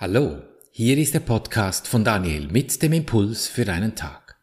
Hallo, 0.00 0.40
hier 0.70 0.96
ist 0.96 1.14
der 1.14 1.18
Podcast 1.18 1.88
von 1.88 2.04
Daniel 2.04 2.46
mit 2.46 2.82
dem 2.82 2.92
Impuls 2.92 3.48
für 3.48 3.64
deinen 3.64 3.96
Tag. 3.96 4.36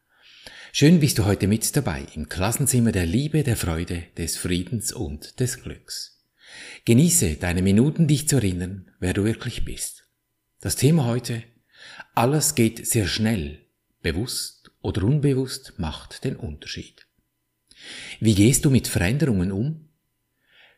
Schön 0.74 1.00
bist 1.00 1.18
du 1.18 1.24
heute 1.24 1.48
mit 1.48 1.74
dabei 1.78 2.06
im 2.14 2.28
Klassenzimmer 2.28 2.92
der 2.92 3.06
Liebe, 3.06 3.42
der 3.42 3.56
Freude, 3.56 4.04
des 4.18 4.36
Friedens 4.36 4.92
und 4.92 5.40
des 5.40 5.64
Glücks. 5.64 6.26
Genieße 6.84 7.36
deine 7.36 7.62
Minuten, 7.62 8.06
dich 8.06 8.28
zu 8.28 8.36
erinnern, 8.36 8.92
wer 9.00 9.14
du 9.14 9.24
wirklich 9.24 9.64
bist. 9.64 10.10
Das 10.60 10.76
Thema 10.76 11.06
heute, 11.06 11.42
alles 12.16 12.56
geht 12.56 12.86
sehr 12.86 13.08
schnell, 13.08 13.62
bewusst 14.02 14.72
oder 14.82 15.06
unbewusst 15.06 15.76
macht 15.78 16.26
den 16.26 16.36
Unterschied. 16.36 17.08
Wie 18.20 18.36
gehst 18.36 18.66
du 18.66 18.70
mit 18.70 18.90
Veränderungen 18.90 19.54
um? 19.54 19.88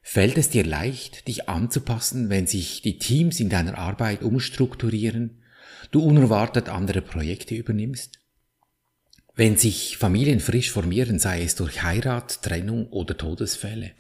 Fällt 0.10 0.38
es 0.38 0.50
dir 0.50 0.64
leicht, 0.64 1.28
dich 1.28 1.50
anzupassen, 1.50 2.30
wenn 2.30 2.48
sich 2.48 2.82
die 2.82 2.98
Teams 2.98 3.42
in 3.42 3.50
deiner 3.50 3.78
Arbeit 3.78 4.24
umstrukturieren, 4.24 5.44
du 5.92 6.02
unerwartet 6.02 6.70
andere 6.70 7.02
Projekte 7.02 7.56
übernimmst? 7.56 8.22
Wenn 9.36 9.58
sich 9.58 9.98
Familien 9.98 10.40
frisch 10.40 10.72
formieren, 10.72 11.20
sei 11.20 11.44
es 11.44 11.56
durch 11.56 11.84
Heirat, 11.84 12.42
Trennung 12.42 12.88
oder 12.88 13.18
Todesfälle? 13.18 13.92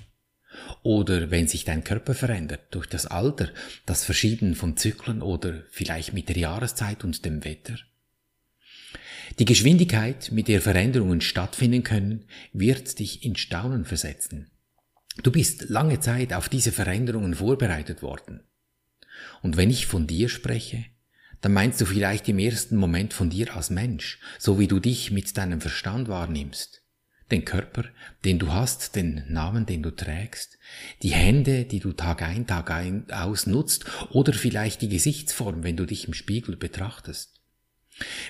Oder 0.81 1.29
wenn 1.29 1.49
sich 1.49 1.65
dein 1.65 1.83
Körper 1.83 2.13
verändert 2.13 2.67
durch 2.71 2.87
das 2.87 3.05
Alter, 3.05 3.49
das 3.85 4.05
Verschieben 4.05 4.55
von 4.55 4.77
Zyklen 4.77 5.21
oder 5.21 5.65
vielleicht 5.71 6.13
mit 6.13 6.29
der 6.29 6.37
Jahreszeit 6.37 7.03
und 7.03 7.25
dem 7.25 7.43
Wetter? 7.43 7.75
Die 9.39 9.45
Geschwindigkeit, 9.45 10.31
mit 10.31 10.47
der 10.47 10.61
Veränderungen 10.61 11.19
stattfinden 11.19 11.83
können, 11.83 12.23
wird 12.53 12.97
dich 12.99 13.25
in 13.25 13.35
Staunen 13.35 13.83
versetzen. 13.83 14.49
Du 15.23 15.31
bist 15.31 15.69
lange 15.69 15.99
Zeit 15.99 16.33
auf 16.33 16.49
diese 16.49 16.71
Veränderungen 16.71 17.35
vorbereitet 17.35 18.01
worden. 18.01 18.43
Und 19.41 19.57
wenn 19.57 19.69
ich 19.69 19.87
von 19.87 20.07
dir 20.07 20.29
spreche, 20.29 20.85
dann 21.41 21.53
meinst 21.53 21.79
du 21.81 21.85
vielleicht 21.85 22.27
im 22.29 22.39
ersten 22.39 22.77
Moment 22.77 23.13
von 23.13 23.29
dir 23.29 23.55
als 23.55 23.69
Mensch, 23.69 24.19
so 24.39 24.59
wie 24.59 24.67
du 24.67 24.79
dich 24.79 25.11
mit 25.11 25.37
deinem 25.37 25.61
Verstand 25.61 26.07
wahrnimmst. 26.07 26.83
Den 27.29 27.45
Körper, 27.45 27.83
den 28.23 28.39
du 28.39 28.53
hast, 28.53 28.95
den 28.95 29.23
Namen, 29.27 29.65
den 29.65 29.83
du 29.83 29.91
trägst, 29.91 30.57
die 31.03 31.11
Hände, 31.11 31.65
die 31.65 31.79
du 31.79 31.91
Tag 31.91 32.21
ein, 32.21 32.47
Tag 32.47 32.71
ein 32.71 33.11
aus 33.11 33.47
nutzt, 33.47 33.85
oder 34.11 34.33
vielleicht 34.33 34.81
die 34.81 34.89
Gesichtsform, 34.89 35.63
wenn 35.63 35.75
du 35.75 35.85
dich 35.85 36.07
im 36.07 36.13
Spiegel 36.13 36.55
betrachtest. 36.55 37.41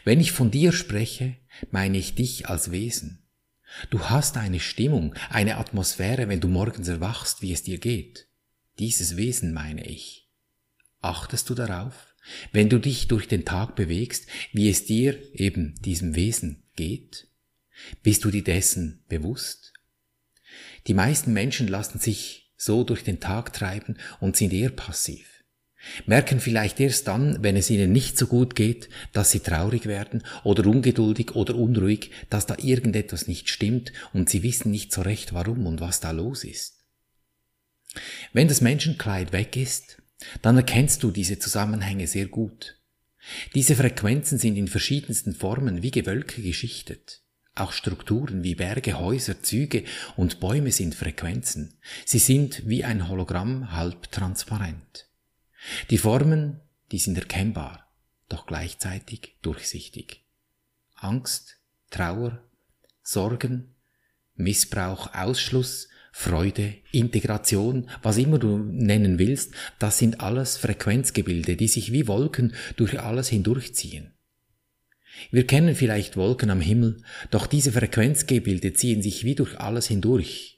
Wenn 0.03 0.19
ich 0.19 0.31
von 0.31 0.50
dir 0.50 0.72
spreche, 0.72 1.36
meine 1.69 1.97
ich 1.97 2.16
dich 2.16 2.50
als 2.50 2.72
Wesen. 2.72 3.27
Du 3.90 4.10
hast 4.10 4.38
eine 4.38 4.60
Stimmung, 4.60 5.14
eine 5.30 5.58
Atmosphäre, 5.58 6.30
wenn 6.30 6.40
du 6.40 6.48
morgens 6.48 6.88
erwachst, 6.88 7.42
wie 7.42 7.54
es 7.54 7.64
dir 7.64 7.78
geht. 7.78 8.28
Dieses 8.80 9.18
Wesen 9.18 9.54
meine 9.54 9.86
ich. 9.86 10.30
Achtest 11.02 11.50
du 11.50 11.56
darauf, 11.56 12.16
wenn 12.52 12.70
du 12.70 12.80
dich 12.80 13.08
durch 13.08 13.28
den 13.28 13.46
Tag 13.46 13.76
bewegst, 13.76 14.28
wie 14.52 14.70
es 14.70 14.86
dir, 14.86 15.18
eben 15.34 15.76
diesem 15.82 16.16
Wesen, 16.16 16.64
geht? 16.76 17.28
Bist 18.04 18.26
du 18.26 18.32
dir 18.32 18.44
dessen 18.44 19.04
bewusst? 19.08 19.74
Die 20.88 20.94
meisten 20.94 21.34
Menschen 21.34 21.68
lassen 21.68 22.00
sich 22.00 22.52
so 22.58 22.84
durch 22.84 23.04
den 23.04 23.20
Tag 23.20 23.54
treiben 23.54 23.98
und 24.20 24.36
sind 24.36 24.54
eher 24.54 24.72
passiv 24.72 25.37
merken 26.06 26.39
vielleicht 26.39 26.80
erst 26.80 27.08
dann, 27.08 27.42
wenn 27.44 27.56
es 27.56 27.70
ihnen 27.70 27.92
nicht 27.92 28.17
so 28.17 28.28
gut 28.28 28.56
geht, 28.56 28.89
dass 29.14 29.31
sie 29.31 29.39
traurig 29.39 29.86
werden 29.86 30.23
oder 30.44 30.66
ungeduldig 30.66 31.36
oder 31.36 31.56
unruhig, 31.56 32.11
dass 32.30 32.45
da 32.45 32.56
irgendetwas 32.58 33.28
nicht 33.28 33.50
stimmt 33.50 33.94
und 34.14 34.30
sie 34.30 34.44
wissen 34.44 34.72
nicht 34.72 34.92
so 34.92 35.02
recht 35.02 35.34
warum 35.34 35.66
und 35.67 35.81
was 35.81 36.00
da 36.00 36.11
los 36.11 36.44
ist. 36.44 36.84
Wenn 38.34 38.47
das 38.47 38.61
Menschenkleid 38.61 39.31
weg 39.34 39.56
ist, 39.56 40.02
dann 40.42 40.58
erkennst 40.58 41.03
du 41.03 41.11
diese 41.11 41.39
Zusammenhänge 41.39 42.08
sehr 42.08 42.28
gut. 42.28 42.80
Diese 43.56 43.75
Frequenzen 43.75 44.38
sind 44.38 44.56
in 44.56 44.67
verschiedensten 44.67 45.34
Formen 45.34 45.84
wie 45.84 45.91
Gewölke 45.91 46.41
geschichtet. 46.41 47.22
Auch 47.56 47.72
Strukturen 47.72 48.44
wie 48.44 48.56
Berge, 48.56 49.00
Häuser, 49.00 49.41
Züge 49.41 49.84
und 50.16 50.40
Bäume 50.40 50.72
sind 50.72 50.94
Frequenzen. 50.96 51.79
Sie 52.06 52.19
sind 52.19 52.68
wie 52.68 52.84
ein 52.84 53.09
Hologramm 53.09 53.72
halb 53.72 54.12
transparent. 54.12 55.07
Die 55.89 55.97
Formen, 55.97 56.61
die 56.91 57.00
sind 57.00 57.17
erkennbar, 57.17 57.88
doch 58.29 58.45
gleichzeitig 58.45 59.38
durchsichtig. 59.41 60.23
Angst, 60.95 61.57
Trauer, 61.89 62.44
Sorgen, 63.03 63.75
Missbrauch, 64.35 65.13
Ausschluss, 65.13 65.89
Freude, 66.11 66.75
Integration, 66.91 67.89
was 68.01 68.17
immer 68.17 68.39
du 68.39 68.57
nennen 68.57 69.19
willst, 69.19 69.53
das 69.79 70.00
sind 70.00 70.19
alles 70.19 70.57
Frequenzgebilde, 70.57 71.55
die 71.55 71.67
sich 71.67 71.91
wie 71.91 72.07
Wolken 72.07 72.55
durch 72.75 72.99
alles 72.99 73.29
hindurchziehen. 73.29 74.13
Wir 75.31 75.47
kennen 75.47 75.75
vielleicht 75.75 76.17
Wolken 76.17 76.49
am 76.49 76.61
Himmel, 76.61 77.01
doch 77.31 77.47
diese 77.47 77.72
Frequenzgebilde 77.72 78.73
ziehen 78.73 79.01
sich 79.01 79.23
wie 79.23 79.35
durch 79.35 79.59
alles 79.59 79.88
hindurch, 79.88 80.56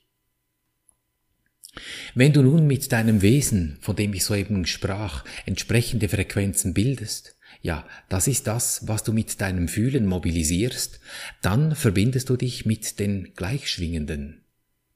wenn 2.15 2.33
du 2.33 2.41
nun 2.41 2.67
mit 2.67 2.91
deinem 2.91 3.21
Wesen, 3.21 3.77
von 3.81 3.95
dem 3.95 4.13
ich 4.13 4.25
soeben 4.25 4.65
sprach, 4.65 5.23
entsprechende 5.45 6.09
Frequenzen 6.09 6.73
bildest, 6.73 7.35
ja, 7.61 7.85
das 8.07 8.27
ist 8.27 8.47
das, 8.47 8.87
was 8.87 9.03
du 9.03 9.11
mit 9.11 9.41
deinem 9.41 9.67
Fühlen 9.67 10.05
mobilisierst, 10.05 10.99
dann 11.41 11.75
verbindest 11.75 12.29
du 12.29 12.37
dich 12.37 12.65
mit 12.65 12.99
den 12.99 13.33
Gleichschwingenden. 13.33 14.43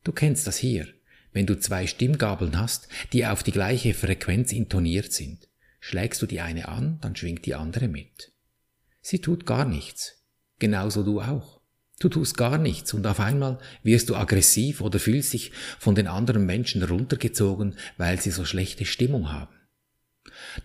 Du 0.04 0.12
kennst 0.12 0.48
das 0.48 0.58
hier, 0.58 0.88
wenn 1.34 1.46
du 1.46 1.60
zwei 1.60 1.88
Stimmgabeln 1.88 2.60
hast, 2.60 2.88
die 3.12 3.26
auf 3.26 3.44
die 3.44 3.52
gleiche 3.52 3.94
Frequenz 3.94 4.54
intoniert 4.54 5.12
sind. 5.12 5.50
Schlägst 5.80 6.22
du 6.22 6.26
die 6.26 6.40
eine 6.40 6.70
an, 6.70 7.00
dann 7.02 7.16
schwingt 7.16 7.46
die 7.46 7.56
andere 7.56 7.90
mit. 7.90 8.32
Sie 9.02 9.20
tut 9.20 9.46
gar 9.46 9.66
nichts. 9.66 10.24
Genauso 10.60 11.04
du 11.04 11.20
auch. 11.20 11.60
Du 12.00 12.10
tust 12.10 12.38
gar 12.38 12.58
nichts 12.58 12.94
und 12.94 13.06
auf 13.08 13.20
einmal 13.20 13.60
wirst 13.84 14.10
du 14.10 14.16
aggressiv 14.16 14.82
oder 14.82 15.00
fühlst 15.00 15.34
dich 15.34 15.52
von 15.80 15.96
den 15.96 16.08
anderen 16.08 16.46
Menschen 16.46 16.84
runtergezogen, 16.84 17.76
weil 17.98 18.20
sie 18.20 18.32
so 18.32 18.46
schlechte 18.46 18.86
Stimmung 18.86 19.32
haben. 19.32 19.56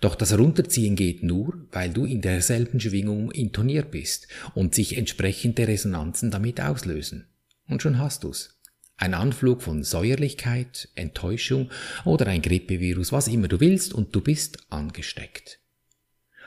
Doch 0.01 0.15
das 0.15 0.37
Runterziehen 0.37 0.97
geht 0.97 1.23
nur, 1.23 1.67
weil 1.73 1.91
du 1.91 2.05
in 2.05 2.23
derselben 2.23 2.81
Schwingung 2.81 3.31
intoniert 3.31 3.91
bist 3.91 4.29
und 4.55 4.75
sich 4.75 4.97
entsprechende 4.97 5.69
Resonanzen 5.69 6.31
damit 6.31 6.61
auslösen. 6.61 7.29
Und 7.67 7.83
schon 7.83 7.99
hast 7.99 8.25
du's. 8.25 8.59
Ein 8.97 9.15
Anflug 9.15 9.63
von 9.63 9.85
Säuerlichkeit, 9.85 10.89
Enttäuschung 10.97 11.71
oder 12.05 12.27
ein 12.27 12.43
Grippevirus, 12.43 13.13
was 13.13 13.29
immer 13.29 13.47
du 13.47 13.61
willst, 13.61 13.95
und 13.95 14.15
du 14.15 14.21
bist 14.21 14.59
angesteckt. 14.71 15.61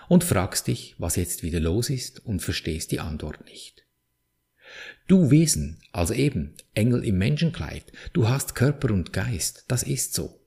Und 0.10 0.26
fragst 0.26 0.68
dich, 0.68 0.96
was 0.98 1.16
jetzt 1.16 1.44
wieder 1.44 1.62
los 1.62 1.90
ist 1.90 2.26
und 2.26 2.42
verstehst 2.42 2.92
die 2.92 3.00
Antwort 3.00 3.46
nicht. 3.46 3.81
Du 5.08 5.32
Wesen, 5.32 5.80
also 5.92 6.14
eben 6.14 6.54
Engel 6.74 7.04
im 7.04 7.18
Menschenkleid, 7.18 7.92
du 8.14 8.30
hast 8.30 8.56
Körper 8.56 8.94
und 8.94 9.14
Geist, 9.14 9.66
das 9.68 9.84
ist 9.84 10.14
so. 10.14 10.40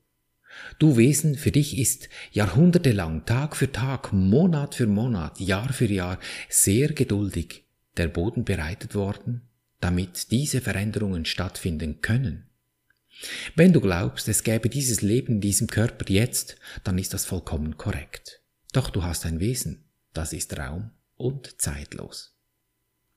Du 0.79 0.97
Wesen, 0.97 1.35
für 1.35 1.51
dich 1.51 1.77
ist 1.77 2.09
jahrhundertelang, 2.31 3.25
Tag 3.25 3.55
für 3.55 3.71
Tag, 3.71 4.13
Monat 4.13 4.75
für 4.75 4.87
Monat, 4.87 5.39
Jahr 5.39 5.71
für 5.71 5.85
Jahr 5.85 6.19
sehr 6.49 6.89
geduldig 6.93 7.65
der 7.97 8.07
Boden 8.07 8.45
bereitet 8.45 8.95
worden, 8.95 9.41
damit 9.79 10.31
diese 10.31 10.61
Veränderungen 10.61 11.25
stattfinden 11.25 12.01
können. 12.01 12.49
Wenn 13.55 13.71
du 13.71 13.79
glaubst, 13.79 14.27
es 14.27 14.43
gäbe 14.43 14.69
dieses 14.69 15.01
Leben 15.01 15.35
in 15.35 15.41
diesem 15.41 15.67
Körper 15.67 16.05
jetzt, 16.11 16.57
dann 16.83 16.97
ist 16.97 17.13
das 17.13 17.25
vollkommen 17.25 17.77
korrekt. 17.77 18.41
Doch 18.73 18.89
du 18.89 19.03
hast 19.03 19.25
ein 19.25 19.39
Wesen, 19.39 19.85
das 20.13 20.33
ist 20.33 20.57
Raum 20.57 20.91
und 21.15 21.61
zeitlos. 21.61 22.34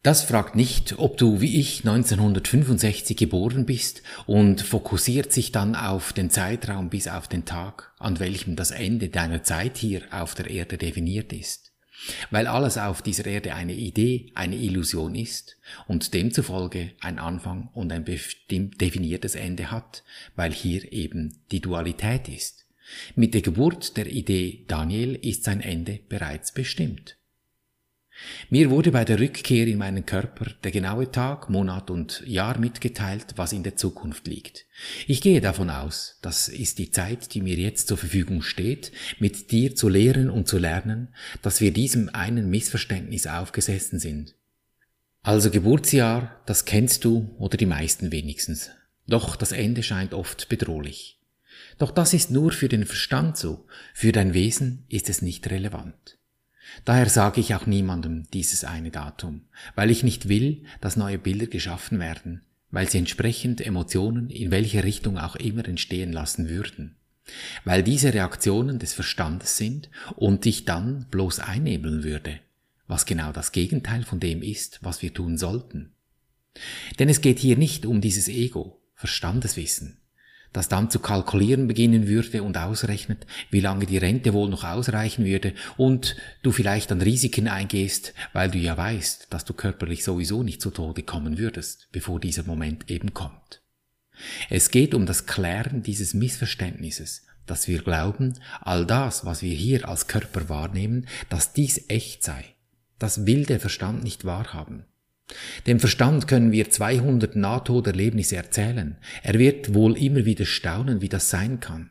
Das 0.08 0.22
fragt 0.22 0.56
nicht, 0.56 0.98
ob 0.98 1.18
du 1.18 1.42
wie 1.42 1.60
ich 1.60 1.80
1965 1.80 3.14
geboren 3.14 3.66
bist 3.66 4.02
und 4.24 4.62
fokussiert 4.62 5.34
sich 5.34 5.52
dann 5.52 5.74
auf 5.74 6.14
den 6.14 6.30
Zeitraum 6.30 6.88
bis 6.88 7.08
auf 7.08 7.28
den 7.28 7.44
Tag, 7.44 7.92
an 7.98 8.18
welchem 8.18 8.56
das 8.56 8.70
Ende 8.70 9.10
deiner 9.10 9.42
Zeit 9.42 9.76
hier 9.76 10.00
auf 10.10 10.34
der 10.34 10.48
Erde 10.48 10.78
definiert 10.78 11.34
ist. 11.34 11.72
Weil 12.30 12.46
alles 12.46 12.78
auf 12.78 13.02
dieser 13.02 13.26
Erde 13.26 13.52
eine 13.54 13.74
Idee, 13.74 14.32
eine 14.34 14.56
Illusion 14.56 15.14
ist 15.14 15.58
und 15.88 16.14
demzufolge 16.14 16.92
ein 17.00 17.18
Anfang 17.18 17.68
und 17.74 17.92
ein 17.92 18.04
bestimmt 18.04 18.80
definiertes 18.80 19.34
Ende 19.34 19.70
hat, 19.70 20.04
weil 20.36 20.54
hier 20.54 20.90
eben 20.90 21.42
die 21.50 21.60
Dualität 21.60 22.30
ist. 22.30 22.64
Mit 23.14 23.34
der 23.34 23.42
Geburt 23.42 23.98
der 23.98 24.06
Idee 24.06 24.64
Daniel 24.68 25.16
ist 25.16 25.44
sein 25.44 25.60
Ende 25.60 26.00
bereits 26.08 26.52
bestimmt. 26.52 27.17
Mir 28.50 28.70
wurde 28.70 28.90
bei 28.90 29.04
der 29.04 29.20
Rückkehr 29.20 29.66
in 29.66 29.78
meinen 29.78 30.06
Körper 30.06 30.46
der 30.64 30.70
genaue 30.70 31.10
Tag, 31.10 31.50
Monat 31.50 31.90
und 31.90 32.22
Jahr 32.26 32.58
mitgeteilt, 32.58 33.34
was 33.36 33.52
in 33.52 33.62
der 33.62 33.76
Zukunft 33.76 34.26
liegt. 34.26 34.66
Ich 35.06 35.20
gehe 35.20 35.40
davon 35.40 35.70
aus, 35.70 36.18
das 36.22 36.48
ist 36.48 36.78
die 36.78 36.90
Zeit, 36.90 37.34
die 37.34 37.42
mir 37.42 37.56
jetzt 37.56 37.88
zur 37.88 37.96
Verfügung 37.96 38.42
steht, 38.42 38.92
mit 39.18 39.50
dir 39.50 39.74
zu 39.74 39.88
lehren 39.88 40.30
und 40.30 40.48
zu 40.48 40.58
lernen, 40.58 41.14
dass 41.42 41.60
wir 41.60 41.72
diesem 41.72 42.08
einen 42.08 42.50
Missverständnis 42.50 43.26
aufgesessen 43.26 43.98
sind. 43.98 44.34
Also 45.22 45.50
Geburtsjahr, 45.50 46.40
das 46.46 46.64
kennst 46.64 47.04
du 47.04 47.34
oder 47.38 47.56
die 47.56 47.66
meisten 47.66 48.12
wenigstens. 48.12 48.70
Doch 49.06 49.36
das 49.36 49.52
Ende 49.52 49.82
scheint 49.82 50.14
oft 50.14 50.48
bedrohlich. 50.48 51.20
Doch 51.78 51.90
das 51.90 52.12
ist 52.12 52.30
nur 52.30 52.52
für 52.52 52.68
den 52.68 52.86
Verstand 52.86 53.36
so, 53.36 53.66
für 53.94 54.12
dein 54.12 54.34
Wesen 54.34 54.84
ist 54.88 55.08
es 55.08 55.22
nicht 55.22 55.48
relevant. 55.50 56.17
Daher 56.84 57.08
sage 57.08 57.40
ich 57.40 57.54
auch 57.54 57.66
niemandem 57.66 58.26
dieses 58.32 58.64
eine 58.64 58.90
Datum, 58.90 59.42
weil 59.74 59.90
ich 59.90 60.02
nicht 60.02 60.28
will, 60.28 60.64
dass 60.80 60.96
neue 60.96 61.18
Bilder 61.18 61.46
geschaffen 61.46 61.98
werden, 61.98 62.42
weil 62.70 62.88
sie 62.88 62.98
entsprechend 62.98 63.60
Emotionen 63.60 64.30
in 64.30 64.50
welche 64.50 64.84
Richtung 64.84 65.18
auch 65.18 65.36
immer 65.36 65.66
entstehen 65.66 66.12
lassen 66.12 66.48
würden, 66.48 66.96
weil 67.64 67.82
diese 67.82 68.14
Reaktionen 68.14 68.78
des 68.78 68.92
Verstandes 68.92 69.56
sind 69.56 69.90
und 70.16 70.44
dich 70.44 70.64
dann 70.64 71.06
bloß 71.10 71.40
einnebeln 71.40 72.04
würde, 72.04 72.40
was 72.86 73.06
genau 73.06 73.32
das 73.32 73.52
Gegenteil 73.52 74.04
von 74.04 74.20
dem 74.20 74.42
ist, 74.42 74.80
was 74.82 75.02
wir 75.02 75.12
tun 75.12 75.36
sollten. 75.38 75.92
Denn 76.98 77.08
es 77.08 77.20
geht 77.20 77.38
hier 77.38 77.56
nicht 77.56 77.86
um 77.86 78.00
dieses 78.00 78.28
Ego, 78.28 78.80
Verstandeswissen, 78.94 80.00
das 80.52 80.68
dann 80.68 80.90
zu 80.90 80.98
kalkulieren 80.98 81.68
beginnen 81.68 82.08
würde 82.08 82.42
und 82.42 82.56
ausrechnet, 82.56 83.26
wie 83.50 83.60
lange 83.60 83.86
die 83.86 83.98
Rente 83.98 84.32
wohl 84.32 84.48
noch 84.48 84.64
ausreichen 84.64 85.24
würde 85.24 85.54
und 85.76 86.16
du 86.42 86.52
vielleicht 86.52 86.90
dann 86.90 87.02
Risiken 87.02 87.48
eingehst, 87.48 88.14
weil 88.32 88.50
du 88.50 88.58
ja 88.58 88.76
weißt, 88.76 89.28
dass 89.30 89.44
du 89.44 89.54
körperlich 89.54 90.04
sowieso 90.04 90.42
nicht 90.42 90.60
zu 90.60 90.70
Tode 90.70 91.02
kommen 91.02 91.38
würdest, 91.38 91.88
bevor 91.92 92.20
dieser 92.20 92.44
Moment 92.44 92.90
eben 92.90 93.14
kommt. 93.14 93.62
Es 94.50 94.70
geht 94.70 94.94
um 94.94 95.06
das 95.06 95.26
Klären 95.26 95.82
dieses 95.82 96.14
Missverständnisses, 96.14 97.26
dass 97.46 97.68
wir 97.68 97.82
glauben, 97.82 98.34
all 98.60 98.84
das, 98.84 99.24
was 99.24 99.42
wir 99.42 99.54
hier 99.54 99.88
als 99.88 100.06
Körper 100.06 100.48
wahrnehmen, 100.48 101.06
dass 101.28 101.52
dies 101.52 101.84
echt 101.88 102.24
sei. 102.24 102.44
Das 102.98 103.26
will 103.26 103.46
der 103.46 103.60
Verstand 103.60 104.02
nicht 104.02 104.24
wahrhaben. 104.24 104.84
Dem 105.66 105.78
Verstand 105.80 106.26
können 106.26 106.52
wir 106.52 106.70
200 106.70 107.36
Nahtoderlebnisse 107.36 108.36
erzählen. 108.36 108.96
Er 109.22 109.38
wird 109.38 109.74
wohl 109.74 109.96
immer 109.98 110.24
wieder 110.24 110.46
staunen, 110.46 111.00
wie 111.00 111.08
das 111.08 111.30
sein 111.30 111.60
kann. 111.60 111.90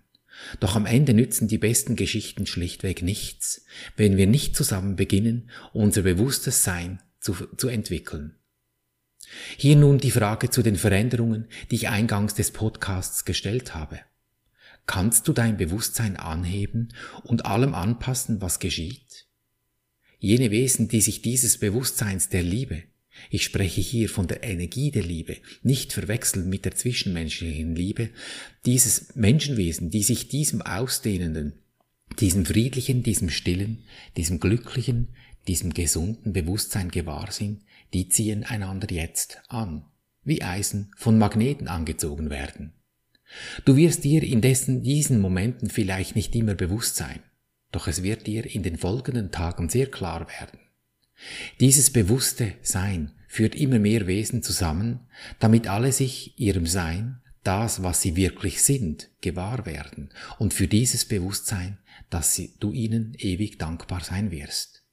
Doch 0.59 0.75
am 0.75 0.85
Ende 0.85 1.13
nützen 1.13 1.47
die 1.47 1.57
besten 1.57 1.95
Geschichten 1.95 2.45
schlichtweg 2.45 3.01
nichts, 3.01 3.65
wenn 3.95 4.17
wir 4.17 4.27
nicht 4.27 4.55
zusammen 4.55 4.95
beginnen, 4.95 5.49
unser 5.73 6.03
bewusstes 6.03 6.63
Sein 6.63 7.01
zu, 7.19 7.33
zu 7.57 7.67
entwickeln. 7.67 8.35
Hier 9.57 9.75
nun 9.75 9.97
die 9.97 10.11
Frage 10.11 10.49
zu 10.49 10.61
den 10.61 10.75
Veränderungen, 10.75 11.47
die 11.69 11.75
ich 11.75 11.89
eingangs 11.89 12.33
des 12.35 12.51
Podcasts 12.51 13.25
gestellt 13.25 13.75
habe. 13.75 13.99
Kannst 14.85 15.27
du 15.27 15.33
dein 15.33 15.57
Bewusstsein 15.57 16.15
anheben 16.15 16.93
und 17.23 17.45
allem 17.45 17.75
anpassen, 17.75 18.41
was 18.41 18.59
geschieht? 18.59 19.27
Jene 20.19 20.49
Wesen, 20.49 20.87
die 20.87 21.01
sich 21.01 21.21
dieses 21.21 21.57
Bewusstseins 21.57 22.29
der 22.29 22.41
Liebe, 22.41 22.83
ich 23.29 23.43
spreche 23.43 23.81
hier 23.81 24.09
von 24.09 24.27
der 24.27 24.43
Energie 24.43 24.91
der 24.91 25.03
Liebe, 25.03 25.37
nicht 25.63 25.93
verwechseln 25.93 26.49
mit 26.49 26.65
der 26.65 26.75
zwischenmenschlichen 26.75 27.75
Liebe. 27.75 28.09
Dieses 28.65 29.15
Menschenwesen, 29.15 29.89
die 29.89 30.03
sich 30.03 30.27
diesem 30.27 30.61
ausdehnenden, 30.61 31.53
diesem 32.19 32.45
friedlichen, 32.45 33.03
diesem 33.03 33.29
stillen, 33.29 33.83
diesem 34.15 34.39
glücklichen, 34.39 35.09
diesem 35.47 35.73
gesunden 35.73 36.33
Bewusstsein 36.33 36.89
gewahr 36.89 37.31
sind, 37.31 37.61
die 37.93 38.09
ziehen 38.09 38.43
einander 38.43 38.91
jetzt 38.91 39.39
an, 39.47 39.85
wie 40.23 40.41
Eisen 40.41 40.91
von 40.97 41.17
Magneten 41.17 41.67
angezogen 41.67 42.29
werden. 42.29 42.73
Du 43.65 43.75
wirst 43.75 44.03
dir 44.03 44.23
indessen 44.23 44.83
diesen 44.83 45.19
Momenten 45.19 45.69
vielleicht 45.69 46.15
nicht 46.15 46.35
immer 46.35 46.55
bewusst 46.55 46.95
sein, 46.95 47.19
doch 47.71 47.87
es 47.87 48.03
wird 48.03 48.27
dir 48.27 48.45
in 48.45 48.63
den 48.63 48.77
folgenden 48.77 49.31
Tagen 49.31 49.69
sehr 49.69 49.87
klar 49.87 50.27
werden. 50.27 50.59
Dieses 51.59 51.91
bewusste 51.91 52.53
Sein 52.61 53.11
führt 53.27 53.55
immer 53.55 53.79
mehr 53.79 54.07
Wesen 54.07 54.43
zusammen, 54.43 55.01
damit 55.39 55.67
alle 55.67 55.91
sich 55.91 56.39
ihrem 56.39 56.65
Sein, 56.65 57.21
das, 57.43 57.83
was 57.83 58.01
sie 58.01 58.15
wirklich 58.15 58.61
sind, 58.61 59.09
gewahr 59.21 59.65
werden 59.65 60.09
und 60.37 60.53
für 60.53 60.67
dieses 60.67 61.05
Bewusstsein, 61.05 61.77
dass 62.09 62.41
du 62.59 62.71
ihnen 62.71 63.13
ewig 63.17 63.57
dankbar 63.57 64.03
sein 64.03 64.31
wirst. 64.31 64.83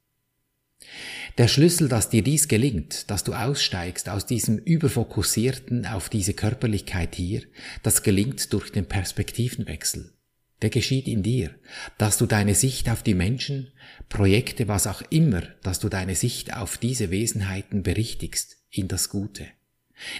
Der 1.38 1.48
Schlüssel, 1.48 1.88
dass 1.88 2.10
dir 2.10 2.22
dies 2.22 2.46
gelingt, 2.46 3.10
dass 3.10 3.24
du 3.24 3.32
aussteigst 3.32 4.08
aus 4.08 4.26
diesem 4.26 4.58
überfokussierten 4.58 5.86
auf 5.86 6.08
diese 6.08 6.34
Körperlichkeit 6.34 7.14
hier, 7.14 7.42
das 7.82 8.02
gelingt 8.02 8.52
durch 8.52 8.70
den 8.70 8.86
Perspektivenwechsel 8.86 10.14
der 10.62 10.70
geschieht 10.70 11.08
in 11.08 11.22
dir, 11.22 11.50
dass 11.98 12.18
du 12.18 12.26
deine 12.26 12.54
Sicht 12.54 12.88
auf 12.88 13.02
die 13.02 13.14
Menschen, 13.14 13.72
Projekte, 14.08 14.68
was 14.68 14.86
auch 14.86 15.02
immer, 15.10 15.42
dass 15.62 15.80
du 15.80 15.88
deine 15.88 16.14
Sicht 16.14 16.54
auf 16.54 16.78
diese 16.78 17.10
Wesenheiten 17.10 17.82
berichtigst 17.82 18.56
in 18.70 18.88
das 18.88 19.08
Gute. 19.08 19.46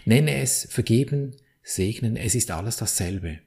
Nenne 0.04 0.36
es 0.36 0.66
vergeben, 0.70 1.36
segnen, 1.62 2.16
es 2.16 2.34
ist 2.34 2.50
alles 2.50 2.76
dasselbe. 2.76 3.40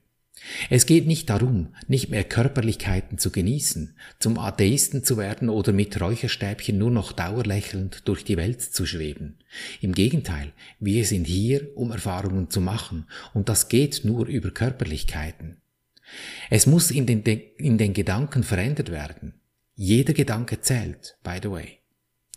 Es 0.69 0.86
geht 0.86 1.07
nicht 1.07 1.30
darum, 1.30 1.74
nicht 1.88 2.10
mehr 2.10 2.24
Körperlichkeiten 2.24 3.18
zu 3.18 3.31
genießen, 3.31 3.95
zum 4.19 4.38
Atheisten 4.38 5.04
zu 5.04 5.18
werden 5.18 5.50
oder 5.50 5.74
mit 5.74 6.00
Räucherstäbchen 6.00 6.78
nur 6.78 6.92
noch 6.92 7.12
dauerlächelnd 7.12 8.07
durch 8.07 8.24
die 8.24 8.38
Welt 8.38 8.62
zu 8.62 8.86
schweben. 8.86 9.40
Im 9.81 9.94
Gegenteil, 9.94 10.51
wir 10.80 11.06
sind 11.06 11.25
hier, 11.25 11.75
um 11.75 11.92
Erfahrungen 11.92 12.50
zu 12.50 12.62
machen, 12.62 13.07
und 13.33 13.50
das 13.50 13.68
geht 13.68 14.01
nur 14.04 14.28
über 14.28 14.51
Körperlichkeiten. 14.51 15.57
Es 16.50 16.65
muss 16.65 16.92
in 16.92 17.06
den, 17.06 17.24
in 17.24 17.77
den 17.77 17.94
Gedanken 17.94 18.44
verändert 18.44 18.92
werden. 18.92 19.42
Jeder 19.75 20.13
Gedanke 20.13 20.62
zählt, 20.62 21.18
by 21.24 21.39
the 21.42 21.51
way. 21.51 21.80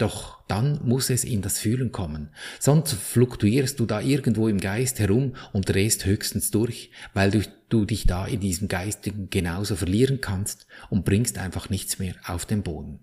Doch 0.01 0.43
dann 0.49 0.81
muss 0.83 1.11
es 1.11 1.25
in 1.25 1.43
das 1.43 1.59
Fühlen 1.59 1.93
kommen. 1.93 2.31
Sonst 2.59 2.95
fluktuierst 2.95 3.79
du 3.79 3.85
da 3.85 4.01
irgendwo 4.01 4.49
im 4.49 4.59
Geist 4.59 4.99
herum 4.99 5.35
und 5.53 5.69
drehst 5.69 6.07
höchstens 6.07 6.51
durch, 6.51 6.91
weil 7.13 7.31
du, 7.31 7.43
du 7.69 7.85
dich 7.85 8.07
da 8.07 8.27
in 8.27 8.41
diesem 8.41 8.69
Geistigen 8.69 9.29
genauso 9.29 9.77
verlieren 9.77 10.23
kannst 10.23 10.67
und 10.89 11.05
bringst 11.05 11.37
einfach 11.37 11.69
nichts 11.69 11.99
mehr 11.99 12.15
auf 12.25 12.47
den 12.47 12.63
Boden. 12.63 13.01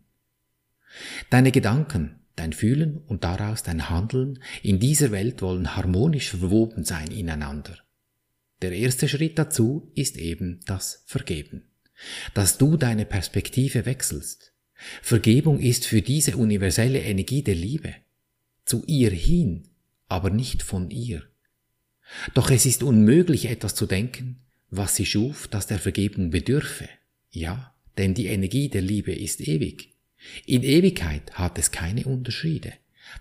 Deine 1.29 1.51
Gedanken, 1.51 2.19
dein 2.35 2.51
Fühlen 2.51 2.97
und 3.05 3.23
daraus 3.23 3.61
dein 3.61 3.91
Handeln 3.91 4.39
in 4.63 4.79
dieser 4.79 5.11
Welt 5.11 5.43
wollen 5.43 5.75
harmonisch 5.75 6.31
verwoben 6.31 6.83
sein 6.83 7.11
ineinander. 7.11 7.77
Der 8.61 8.71
erste 8.71 9.07
Schritt 9.07 9.37
dazu 9.37 9.91
ist 9.95 10.17
eben 10.17 10.59
das 10.65 11.03
Vergeben. 11.05 11.63
Dass 12.33 12.57
du 12.57 12.77
deine 12.77 13.05
Perspektive 13.05 13.85
wechselst. 13.85 14.53
Vergebung 15.01 15.59
ist 15.59 15.85
für 15.85 16.01
diese 16.01 16.37
universelle 16.37 17.01
Energie 17.01 17.43
der 17.43 17.55
Liebe. 17.55 17.95
Zu 18.65 18.83
ihr 18.85 19.11
hin, 19.11 19.67
aber 20.07 20.29
nicht 20.29 20.61
von 20.61 20.89
ihr. 20.89 21.23
Doch 22.33 22.51
es 22.51 22.65
ist 22.65 22.83
unmöglich 22.83 23.45
etwas 23.45 23.75
zu 23.75 23.85
denken, 23.85 24.41
was 24.69 24.95
sie 24.95 25.05
schuf, 25.05 25.47
das 25.47 25.67
der 25.67 25.79
Vergebung 25.79 26.29
bedürfe. 26.29 26.89
Ja, 27.29 27.75
denn 27.97 28.13
die 28.13 28.27
Energie 28.27 28.69
der 28.69 28.81
Liebe 28.81 29.13
ist 29.13 29.41
ewig. 29.41 29.93
In 30.45 30.63
Ewigkeit 30.63 31.33
hat 31.33 31.57
es 31.57 31.71
keine 31.71 32.05
Unterschiede. 32.05 32.73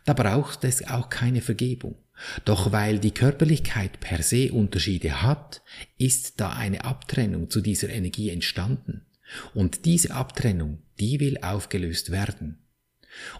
Da 0.04 0.12
braucht 0.12 0.64
es 0.64 0.86
auch 0.86 1.08
keine 1.08 1.40
Vergebung. 1.40 1.96
Doch 2.44 2.72
weil 2.72 2.98
die 2.98 3.12
Körperlichkeit 3.12 4.00
per 4.00 4.22
se 4.22 4.52
Unterschiede 4.52 5.22
hat, 5.22 5.62
ist 5.98 6.40
da 6.40 6.50
eine 6.50 6.84
Abtrennung 6.84 7.50
zu 7.50 7.60
dieser 7.60 7.90
Energie 7.90 8.30
entstanden. 8.30 9.04
Und 9.54 9.84
diese 9.84 10.14
Abtrennung, 10.14 10.82
die 10.98 11.20
will 11.20 11.38
aufgelöst 11.38 12.10
werden. 12.10 12.58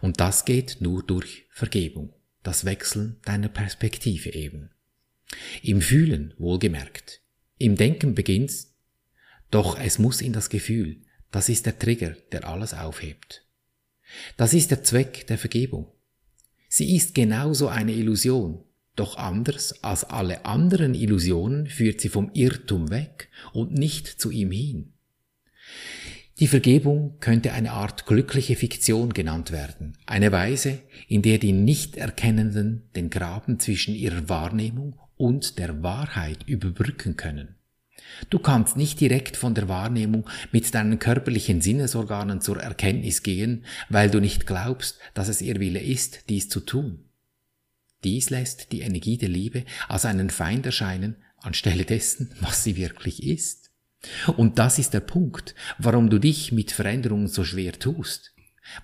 Und 0.01 0.21
das 0.21 0.45
geht 0.45 0.79
nur 0.81 1.03
durch 1.03 1.47
Vergebung, 1.51 2.13
das 2.43 2.65
Wechseln 2.65 3.17
deiner 3.25 3.49
Perspektive 3.49 4.33
eben. 4.35 4.71
Im 5.63 5.81
Fühlen 5.81 6.35
wohlgemerkt. 6.39 7.21
Im 7.59 7.77
Denken 7.77 8.15
beginnt's, 8.15 8.75
doch 9.51 9.79
es 9.79 9.99
muss 9.99 10.21
in 10.21 10.33
das 10.33 10.51
Gefühl, 10.51 11.01
das 11.31 11.49
ist 11.49 11.67
der 11.67 11.79
Trigger, 11.79 12.17
der 12.33 12.47
alles 12.47 12.75
aufhebt. 12.75 13.45
Das 14.37 14.55
ist 14.55 14.71
der 14.71 14.83
Zweck 14.83 15.27
der 15.27 15.39
Vergebung. 15.39 15.93
Sie 16.79 16.95
ist 16.95 17.15
genauso 17.15 17.69
eine 17.69 17.93
Illusion, 17.93 18.63
doch 18.97 19.17
anders 19.17 19.83
als 19.83 20.05
alle 20.05 20.45
anderen 20.45 20.93
Illusionen 20.93 21.69
führt 21.69 22.03
sie 22.03 22.11
vom 22.11 22.31
Irrtum 22.35 22.91
weg 22.91 23.31
und 23.55 23.73
nicht 23.73 24.07
zu 24.07 24.31
ihm 24.31 24.51
hin. 24.51 24.93
Die 26.39 26.47
Vergebung 26.47 27.17
könnte 27.19 27.55
eine 27.55 27.73
Art 27.73 28.05
glückliche 28.05 28.57
Fiktion 28.57 29.15
genannt 29.15 29.53
werden, 29.53 29.97
eine 30.05 30.33
Weise, 30.33 30.81
in 31.09 31.23
der 31.23 31.39
die 31.39 31.53
Nichterkennenden 31.53 32.91
den 32.95 33.09
Graben 33.09 33.59
zwischen 33.59 33.95
ihrer 33.95 34.29
Wahrnehmung 34.29 34.97
und 35.17 35.59
der 35.59 35.83
Wahrheit 35.83 36.47
überbrücken 36.47 37.17
können. 37.17 37.56
Du 38.31 38.39
kannst 38.39 38.77
nicht 38.77 39.01
direkt 39.01 39.37
von 39.37 39.55
der 39.55 39.69
Wahrnehmung 39.69 40.29
mit 40.53 40.75
deinen 40.75 40.99
körperlichen 40.99 41.61
Sinnesorganen 41.61 42.41
zur 42.41 42.61
Erkenntnis 42.61 43.23
gehen, 43.23 43.65
weil 43.89 44.11
du 44.11 44.21
nicht 44.21 44.47
glaubst, 44.47 44.99
dass 45.15 45.29
es 45.29 45.43
ihr 45.43 45.61
Wille 45.61 45.81
ist, 45.81 46.29
dies 46.29 46.49
zu 46.49 46.61
tun. 46.61 47.05
Dies 48.05 48.31
lässt 48.31 48.73
die 48.73 48.81
Energie 48.81 49.19
der 49.19 49.29
Liebe 49.29 49.65
als 49.89 50.05
einen 50.05 50.31
Feind 50.31 50.67
erscheinen, 50.67 51.17
anstelle 51.39 51.85
dessen, 51.85 52.35
was 52.41 52.65
sie 52.65 52.77
wirklich 52.77 53.23
ist. 53.23 53.71
Und 54.37 54.59
das 54.59 54.79
ist 54.79 54.95
der 54.95 55.01
Punkt, 55.01 55.55
warum 55.79 56.11
du 56.11 56.19
dich 56.19 56.53
mit 56.53 56.71
Veränderungen 56.71 57.29
so 57.29 57.45
schwer 57.45 57.73
tust, 57.73 58.35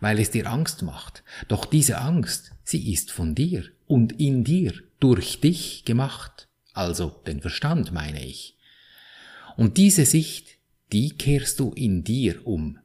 weil 0.00 0.18
es 0.18 0.30
dir 0.30 0.50
Angst 0.50 0.82
macht. 0.82 1.22
Doch 1.48 1.64
diese 1.64 1.98
Angst, 1.98 2.52
sie 2.64 2.92
ist 2.92 3.10
von 3.10 3.34
dir 3.34 3.64
und 3.86 4.18
in 4.20 4.44
dir, 4.44 4.72
durch 5.00 5.40
dich 5.40 5.84
gemacht, 5.84 6.48
also 6.72 7.10
den 7.26 7.40
Verstand 7.40 7.92
meine 7.92 8.24
ich. 8.24 8.56
Und 9.56 9.76
diese 9.76 10.06
Sicht, 10.06 10.58
die 10.92 11.10
kehrst 11.10 11.60
du 11.60 11.72
in 11.72 12.04
dir 12.04 12.46
um 12.46 12.78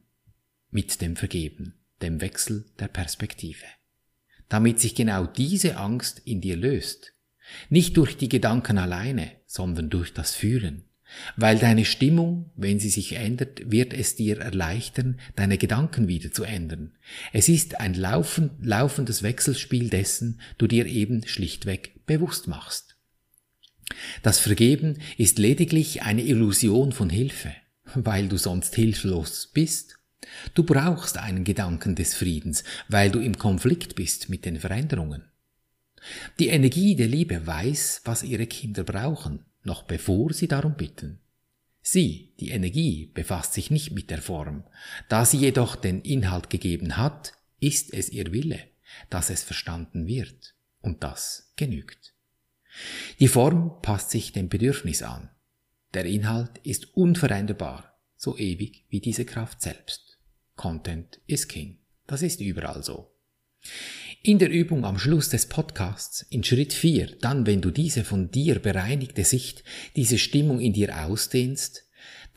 mit 0.70 1.00
dem 1.00 1.16
Vergeben, 1.16 1.74
dem 2.02 2.20
Wechsel 2.20 2.64
der 2.78 2.88
Perspektive. 2.88 3.64
Damit 4.48 4.80
sich 4.80 4.94
genau 4.94 5.26
diese 5.26 5.76
Angst 5.76 6.22
in 6.24 6.40
dir 6.40 6.56
löst. 6.56 7.12
Nicht 7.70 7.96
durch 7.96 8.16
die 8.16 8.28
Gedanken 8.28 8.78
alleine, 8.78 9.32
sondern 9.46 9.90
durch 9.90 10.12
das 10.12 10.34
Fühlen. 10.34 10.84
Weil 11.36 11.58
deine 11.58 11.86
Stimmung, 11.86 12.50
wenn 12.54 12.78
sie 12.78 12.90
sich 12.90 13.12
ändert, 13.14 13.70
wird 13.70 13.94
es 13.94 14.14
dir 14.16 14.40
erleichtern, 14.40 15.18
deine 15.36 15.56
Gedanken 15.56 16.06
wieder 16.06 16.32
zu 16.32 16.44
ändern. 16.44 16.92
Es 17.32 17.48
ist 17.48 17.80
ein 17.80 17.94
laufen, 17.94 18.50
laufendes 18.60 19.22
Wechselspiel 19.22 19.88
dessen 19.88 20.40
du 20.58 20.66
dir 20.66 20.86
eben 20.86 21.26
schlichtweg 21.26 22.04
bewusst 22.06 22.46
machst. 22.46 22.97
Das 24.22 24.38
Vergeben 24.38 24.98
ist 25.16 25.38
lediglich 25.38 26.02
eine 26.02 26.22
Illusion 26.22 26.92
von 26.92 27.10
Hilfe, 27.10 27.52
weil 27.94 28.28
du 28.28 28.36
sonst 28.36 28.74
hilflos 28.74 29.50
bist. 29.52 29.98
Du 30.54 30.64
brauchst 30.64 31.18
einen 31.18 31.44
Gedanken 31.44 31.94
des 31.94 32.14
Friedens, 32.14 32.64
weil 32.88 33.10
du 33.10 33.20
im 33.20 33.38
Konflikt 33.38 33.94
bist 33.94 34.28
mit 34.28 34.44
den 34.44 34.60
Veränderungen. 34.60 35.24
Die 36.38 36.48
Energie 36.48 36.96
der 36.96 37.08
Liebe 37.08 37.46
weiß, 37.46 38.02
was 38.04 38.22
ihre 38.22 38.46
Kinder 38.46 38.84
brauchen, 38.84 39.44
noch 39.64 39.82
bevor 39.82 40.32
sie 40.32 40.48
darum 40.48 40.76
bitten. 40.76 41.20
Sie, 41.80 42.34
die 42.40 42.50
Energie, 42.50 43.10
befasst 43.14 43.54
sich 43.54 43.70
nicht 43.70 43.92
mit 43.92 44.10
der 44.10 44.20
Form. 44.20 44.64
Da 45.08 45.24
sie 45.24 45.38
jedoch 45.38 45.74
den 45.76 46.02
Inhalt 46.02 46.50
gegeben 46.50 46.96
hat, 46.96 47.32
ist 47.60 47.92
es 47.94 48.10
ihr 48.10 48.32
Wille, 48.32 48.60
dass 49.10 49.30
es 49.30 49.42
verstanden 49.42 50.06
wird. 50.06 50.54
Und 50.80 51.02
das 51.02 51.52
genügt. 51.56 52.14
Die 53.20 53.28
Form 53.28 53.80
passt 53.82 54.10
sich 54.10 54.32
dem 54.32 54.48
Bedürfnis 54.48 55.02
an. 55.02 55.30
Der 55.94 56.04
Inhalt 56.04 56.58
ist 56.64 56.94
unveränderbar, 56.94 57.98
so 58.16 58.36
ewig 58.36 58.86
wie 58.88 59.00
diese 59.00 59.24
Kraft 59.24 59.62
selbst. 59.62 60.18
Content 60.54 61.20
is 61.26 61.48
King. 61.48 61.78
Das 62.06 62.22
ist 62.22 62.40
überall 62.40 62.82
so. 62.82 63.14
In 64.22 64.38
der 64.38 64.50
Übung 64.50 64.84
am 64.84 64.98
Schluss 64.98 65.28
des 65.28 65.46
Podcasts, 65.46 66.22
in 66.30 66.42
Schritt 66.42 66.72
4, 66.72 67.18
dann 67.20 67.46
wenn 67.46 67.60
du 67.60 67.70
diese 67.70 68.04
von 68.04 68.30
dir 68.30 68.58
bereinigte 68.58 69.24
Sicht, 69.24 69.62
diese 69.96 70.18
Stimmung 70.18 70.60
in 70.60 70.72
dir 70.72 71.04
ausdehnst, 71.06 71.87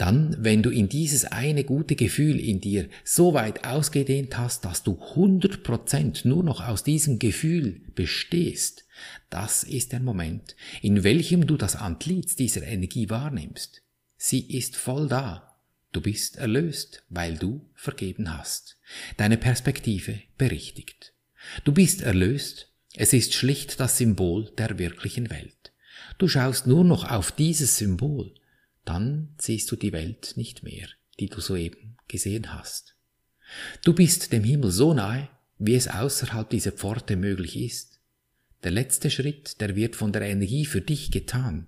dann, 0.01 0.35
wenn 0.39 0.63
du 0.63 0.71
in 0.71 0.89
dieses 0.89 1.25
eine 1.25 1.63
gute 1.63 1.95
Gefühl 1.95 2.39
in 2.39 2.59
dir 2.59 2.89
so 3.03 3.35
weit 3.35 3.65
ausgedehnt 3.65 4.35
hast, 4.35 4.65
dass 4.65 4.81
du 4.81 4.93
100% 4.93 6.27
nur 6.27 6.43
noch 6.43 6.67
aus 6.67 6.83
diesem 6.83 7.19
Gefühl 7.19 7.81
bestehst, 7.93 8.85
das 9.29 9.61
ist 9.61 9.91
der 9.91 9.99
Moment, 9.99 10.55
in 10.81 11.03
welchem 11.03 11.45
du 11.45 11.55
das 11.55 11.75
Antlitz 11.75 12.35
dieser 12.35 12.63
Energie 12.63 13.11
wahrnimmst. 13.11 13.83
Sie 14.17 14.39
ist 14.39 14.75
voll 14.75 15.07
da. 15.07 15.55
Du 15.91 16.01
bist 16.01 16.37
erlöst, 16.37 17.03
weil 17.09 17.37
du 17.37 17.69
vergeben 17.75 18.35
hast. 18.35 18.79
Deine 19.17 19.37
Perspektive 19.37 20.19
berichtigt. 20.35 21.13
Du 21.63 21.73
bist 21.73 22.01
erlöst. 22.01 22.71
Es 22.95 23.13
ist 23.13 23.35
schlicht 23.35 23.79
das 23.79 23.99
Symbol 23.99 24.51
der 24.57 24.79
wirklichen 24.79 25.29
Welt. 25.29 25.73
Du 26.17 26.27
schaust 26.27 26.65
nur 26.65 26.83
noch 26.83 27.07
auf 27.07 27.31
dieses 27.31 27.77
Symbol. 27.77 28.33
Dann 28.85 29.35
siehst 29.37 29.71
du 29.71 29.75
die 29.75 29.93
Welt 29.93 30.33
nicht 30.35 30.63
mehr, 30.63 30.87
die 31.19 31.27
du 31.27 31.39
soeben 31.39 31.97
gesehen 32.07 32.53
hast. 32.53 32.95
Du 33.83 33.93
bist 33.93 34.31
dem 34.31 34.43
Himmel 34.43 34.71
so 34.71 34.93
nahe, 34.93 35.29
wie 35.57 35.75
es 35.75 35.87
außerhalb 35.87 36.49
dieser 36.49 36.71
Pforte 36.71 37.15
möglich 37.15 37.57
ist. 37.57 37.99
Der 38.63 38.71
letzte 38.71 39.09
Schritt, 39.09 39.59
der 39.61 39.75
wird 39.75 39.95
von 39.95 40.11
der 40.11 40.21
Energie 40.23 40.65
für 40.65 40.81
dich 40.81 41.11
getan. 41.11 41.67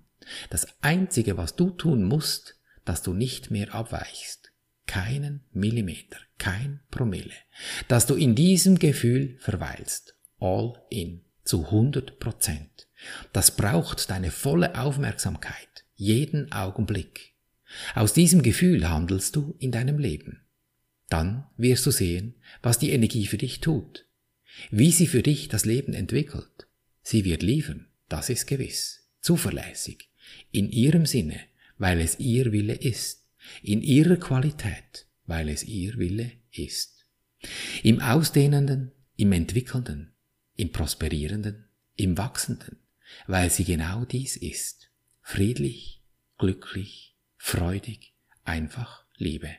Das 0.50 0.66
Einzige, 0.80 1.36
was 1.36 1.56
du 1.56 1.70
tun 1.70 2.04
musst, 2.04 2.56
dass 2.84 3.02
du 3.02 3.12
nicht 3.12 3.50
mehr 3.50 3.74
abweichst. 3.74 4.52
Keinen 4.86 5.44
Millimeter, 5.52 6.18
kein 6.38 6.80
Promille. 6.90 7.32
Dass 7.88 8.06
du 8.06 8.14
in 8.14 8.34
diesem 8.34 8.78
Gefühl 8.78 9.36
verweilst. 9.40 10.14
All 10.38 10.74
in. 10.90 11.22
Zu 11.44 11.66
100 11.66 12.18
Prozent. 12.20 12.88
Das 13.32 13.54
braucht 13.54 14.08
deine 14.08 14.30
volle 14.30 14.78
Aufmerksamkeit. 14.78 15.73
Jeden 15.96 16.50
Augenblick. 16.52 17.34
Aus 17.94 18.12
diesem 18.12 18.42
Gefühl 18.42 18.88
handelst 18.88 19.36
du 19.36 19.54
in 19.58 19.70
deinem 19.70 19.98
Leben. 19.98 20.40
Dann 21.08 21.46
wirst 21.56 21.86
du 21.86 21.90
sehen, 21.90 22.34
was 22.62 22.78
die 22.78 22.90
Energie 22.90 23.26
für 23.26 23.38
dich 23.38 23.60
tut. 23.60 24.06
Wie 24.70 24.90
sie 24.90 25.06
für 25.06 25.22
dich 25.22 25.48
das 25.48 25.64
Leben 25.64 25.94
entwickelt. 25.94 26.66
Sie 27.02 27.24
wird 27.24 27.42
liefern, 27.42 27.86
das 28.08 28.30
ist 28.30 28.46
gewiss, 28.46 29.08
zuverlässig, 29.20 30.10
in 30.50 30.70
ihrem 30.70 31.06
Sinne, 31.06 31.38
weil 31.78 32.00
es 32.00 32.18
ihr 32.18 32.52
Wille 32.52 32.74
ist, 32.74 33.26
in 33.62 33.82
ihrer 33.82 34.16
Qualität, 34.16 35.06
weil 35.26 35.48
es 35.48 35.64
ihr 35.64 35.96
Wille 35.98 36.32
ist. 36.50 37.06
Im 37.82 38.00
Ausdehnenden, 38.00 38.92
im 39.16 39.32
Entwickelnden, 39.32 40.14
im 40.56 40.72
Prosperierenden, 40.72 41.66
im 41.96 42.16
Wachsenden, 42.16 42.78
weil 43.26 43.50
sie 43.50 43.64
genau 43.64 44.04
dies 44.04 44.36
ist. 44.36 44.90
Friedlich, 45.26 46.02
glücklich, 46.38 47.16
freudig, 47.38 48.12
einfach 48.44 49.06
Liebe. 49.16 49.50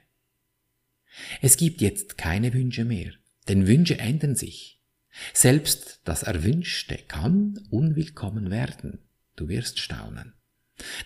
Es 1.41 1.57
gibt 1.57 1.81
jetzt 1.81 2.17
keine 2.19 2.53
Wünsche 2.53 2.85
mehr, 2.85 3.11
denn 3.47 3.67
Wünsche 3.67 3.97
ändern 3.97 4.35
sich. 4.35 4.79
Selbst 5.33 6.01
das 6.05 6.23
Erwünschte 6.23 6.97
kann 7.07 7.59
unwillkommen 7.71 8.51
werden. 8.51 8.99
Du 9.35 9.49
wirst 9.49 9.79
staunen. 9.79 10.33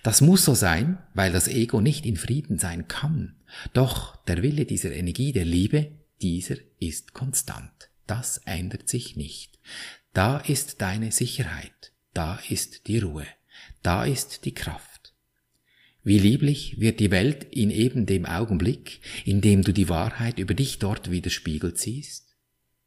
Das 0.04 0.20
muss 0.20 0.44
so 0.44 0.54
sein, 0.54 1.00
weil 1.14 1.32
das 1.32 1.48
Ego 1.48 1.80
nicht 1.80 2.06
in 2.06 2.18
Frieden 2.18 2.60
sein 2.60 2.88
kann. 2.88 3.38
Doch 3.74 4.18
der 4.26 4.44
Wille 4.44 4.66
dieser 4.66 4.92
Energie 4.92 5.32
der 5.32 5.46
Liebe, 5.46 5.92
dieser 6.22 6.58
ist 6.80 7.14
konstant. 7.14 7.90
Das 8.08 8.40
ändert 8.46 8.90
sich 8.90 9.16
nicht. 9.16 9.58
Da 10.14 10.38
ist 10.38 10.82
deine 10.82 11.12
Sicherheit, 11.14 11.94
da 12.14 12.40
ist 12.50 12.88
die 12.88 13.00
Ruhe, 13.00 13.26
da 13.82 14.06
ist 14.06 14.46
die 14.46 14.54
Kraft. 14.54 15.14
Wie 16.04 16.20
lieblich 16.20 16.80
wird 16.80 17.00
die 17.00 17.12
Welt 17.12 17.44
in 17.52 17.70
eben 17.70 18.06
dem 18.06 18.26
Augenblick, 18.26 19.02
in 19.26 19.42
dem 19.42 19.64
du 19.64 19.74
die 19.74 19.90
Wahrheit 19.90 20.40
über 20.40 20.54
dich 20.54 20.80
dort 20.80 21.12
widerspiegelt 21.12 21.78
siehst? 21.78 22.36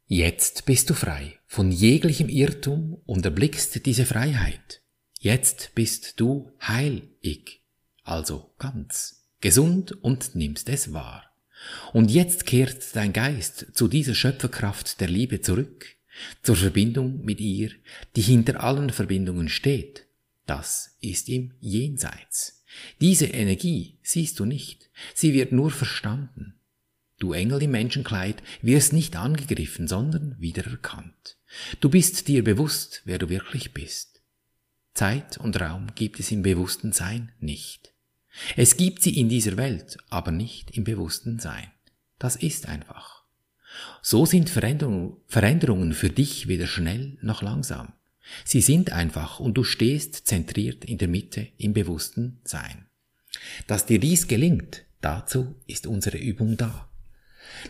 Jetzt 0.07 0.65
bist 0.65 0.89
du 0.89 0.93
frei 0.93 1.39
von 1.45 1.71
jeglichem 1.71 2.27
Irrtum 2.27 3.01
und 3.05 3.23
erblickst 3.25 3.85
diese 3.85 4.05
Freiheit. 4.05 4.81
Jetzt 5.19 5.73
bist 5.75 6.19
du 6.19 6.51
heilig, 6.61 7.63
also 8.03 8.53
ganz, 8.59 9.27
gesund 9.39 9.93
und 10.03 10.35
nimmst 10.35 10.67
es 10.67 10.91
wahr. 10.91 11.23
Und 11.93 12.11
jetzt 12.11 12.45
kehrt 12.45 12.95
dein 12.95 13.13
Geist 13.13 13.67
zu 13.73 13.87
dieser 13.87 14.15
Schöpferkraft 14.15 14.99
der 14.99 15.07
Liebe 15.07 15.39
zurück, 15.39 15.85
zur 16.41 16.57
Verbindung 16.57 17.23
mit 17.23 17.39
ihr, 17.39 17.71
die 18.15 18.21
hinter 18.21 18.61
allen 18.61 18.89
Verbindungen 18.89 19.47
steht. 19.47 20.05
Das 20.45 20.97
ist 20.99 21.29
im 21.29 21.53
Jenseits. 21.59 22.63
Diese 22.99 23.27
Energie 23.27 23.97
siehst 24.01 24.39
du 24.39 24.45
nicht, 24.45 24.89
sie 25.13 25.33
wird 25.33 25.51
nur 25.51 25.71
verstanden. 25.71 26.59
Du 27.19 27.33
Engel 27.33 27.63
im 27.63 27.71
Menschenkleid 27.71 28.43
wirst 28.61 28.91
nicht 28.91 29.15
angegriffen, 29.15 29.87
sondern 29.87 30.35
wiedererkannt. 30.39 31.37
Du 31.79 31.89
bist 31.89 32.27
dir 32.27 32.43
bewusst, 32.43 33.01
wer 33.05 33.19
du 33.19 33.29
wirklich 33.29 33.73
bist. 33.73 34.21
Zeit 34.93 35.37
und 35.37 35.59
Raum 35.59 35.87
gibt 35.95 36.19
es 36.19 36.31
im 36.31 36.41
bewussten 36.41 36.91
Sein 36.91 37.31
nicht. 37.39 37.93
Es 38.55 38.77
gibt 38.77 39.01
sie 39.01 39.17
in 39.17 39.29
dieser 39.29 39.57
Welt, 39.57 39.97
aber 40.09 40.31
nicht 40.31 40.71
im 40.71 40.83
bewussten 40.83 41.39
Sein. 41.39 41.71
Das 42.19 42.35
ist 42.35 42.67
einfach. 42.67 43.23
So 44.01 44.25
sind 44.25 44.49
Veränderungen 44.49 45.93
für 45.93 46.09
dich 46.09 46.47
weder 46.47 46.67
schnell 46.67 47.17
noch 47.21 47.41
langsam. 47.41 47.93
Sie 48.45 48.61
sind 48.61 48.91
einfach 48.91 49.39
und 49.39 49.55
du 49.55 49.63
stehst 49.63 50.27
zentriert 50.27 50.85
in 50.85 50.97
der 50.97 51.07
Mitte 51.07 51.47
im 51.57 51.73
bewussten 51.73 52.39
Sein. 52.43 52.85
Dass 53.67 53.85
dir 53.85 53.99
dies 53.99 54.27
gelingt, 54.27 54.85
dazu 55.01 55.55
ist 55.67 55.87
unsere 55.87 56.17
Übung 56.17 56.57
da. 56.57 56.89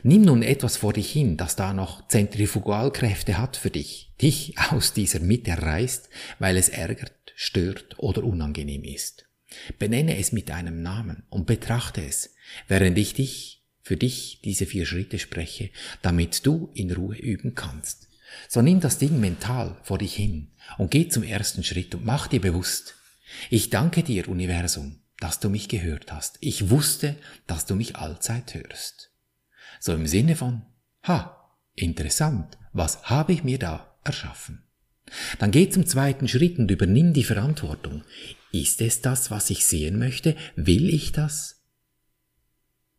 Nimm 0.04 0.24
nun 0.24 0.44
etwas 0.44 0.78
vor 0.78 0.94
dich 0.94 1.12
hin, 1.12 1.38
das 1.38 1.56
da 1.56 1.74
noch 1.74 2.08
Zentrifugalkräfte 2.08 3.38
hat 3.38 3.58
für 3.58 3.70
dich, 3.70 4.14
dich 4.22 4.58
aus 4.70 4.94
dieser 4.94 5.20
Mitte 5.20 5.62
reißt, 5.62 6.10
weil 6.40 6.58
es 6.58 6.70
ärgert, 6.70 7.34
stört 7.36 8.00
oder 8.00 8.24
unangenehm 8.24 8.84
ist. 8.84 9.26
Benenne 9.80 10.18
es 10.18 10.32
mit 10.32 10.52
einem 10.52 10.82
Namen 10.82 11.24
und 11.30 11.46
betrachte 11.46 12.04
es, 12.04 12.34
während 12.68 12.98
ich 12.98 13.14
dich 13.14 13.64
für 13.82 13.98
dich 13.98 14.40
diese 14.44 14.66
vier 14.66 14.86
Schritte 14.86 15.20
spreche, 15.20 15.70
damit 16.02 16.46
du 16.46 16.72
in 16.74 16.92
Ruhe 16.92 17.18
üben 17.18 17.54
kannst. 17.54 18.08
So 18.48 18.62
nimm 18.62 18.80
das 18.80 18.98
Ding 18.98 19.20
mental 19.20 19.78
vor 19.84 19.98
dich 19.98 20.16
hin 20.16 20.52
und 20.78 20.92
geh 20.92 21.08
zum 21.08 21.24
ersten 21.24 21.64
Schritt 21.64 21.96
und 21.96 22.06
mach 22.06 22.28
dir 22.28 22.42
bewusst, 22.42 22.96
ich 23.50 23.70
danke 23.70 24.04
dir, 24.04 24.28
Universum, 24.28 25.00
dass 25.20 25.40
du 25.40 25.50
mich 25.50 25.70
gehört 25.70 26.12
hast. 26.12 26.38
Ich 26.42 26.70
wusste, 26.70 27.16
dass 27.48 27.66
du 27.66 27.76
mich 27.76 27.96
allzeit 27.96 28.54
hörst. 28.54 29.12
So 29.80 29.94
im 29.94 30.08
Sinne 30.08 30.36
von, 30.36 30.62
ha, 31.04 31.50
interessant, 31.76 32.58
was 32.74 33.04
habe 33.04 33.34
ich 33.34 33.44
mir 33.44 33.60
da 33.60 33.96
erschaffen? 34.04 34.64
Dann 35.40 35.52
geh 35.52 35.70
zum 35.70 35.86
zweiten 35.86 36.28
Schritt 36.28 36.58
und 36.58 36.72
übernimm 36.72 37.14
die 37.14 37.24
Verantwortung. 37.24 38.04
Ist 38.52 38.82
es 38.82 39.02
das, 39.02 39.32
was 39.32 39.50
ich 39.50 39.66
sehen 39.66 40.00
möchte? 40.00 40.36
Will 40.56 40.90
ich 40.90 41.12
das? 41.12 41.62